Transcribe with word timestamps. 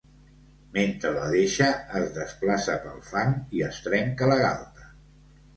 Mentre 0.77 1.11
la 1.17 1.27
deixa, 1.33 1.67
es 2.01 2.09
desplaça 2.17 2.79
pel 2.87 2.97
fang 3.11 3.37
i 3.59 3.63
es 3.69 3.81
trenca 3.89 4.31
la 4.33 4.43
galta. 4.45 4.91